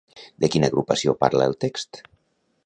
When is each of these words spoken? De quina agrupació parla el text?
De 0.43 0.47
quina 0.55 0.69
agrupació 0.71 1.13
parla 1.25 1.47
el 1.51 1.55
text? 1.67 2.03